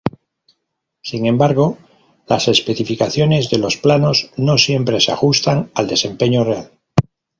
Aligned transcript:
Sin 1.03 1.27
embargo, 1.27 1.77
las 2.27 2.47
especificaciones 2.47 3.51
de 3.51 3.59
los 3.59 3.77
planos 3.77 4.31
no 4.35 4.57
siempre 4.57 4.99
se 4.99 5.11
ajustan 5.11 5.69
al 5.75 5.87
desempeño 5.87 6.43
real. 6.43 6.71